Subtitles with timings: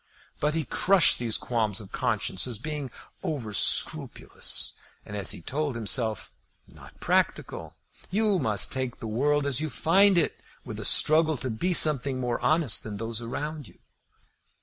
[0.39, 2.89] But he crushed these qualms of conscience as being
[3.21, 4.73] over scrupulous,
[5.05, 6.31] and, as he told himself,
[6.67, 7.75] not practical.
[8.09, 12.19] You must take the world as you find it, with a struggle to be something
[12.19, 13.77] more honest than those around you.